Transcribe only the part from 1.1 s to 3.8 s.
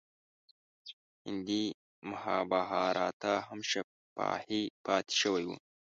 هندي مهابهاراتا هم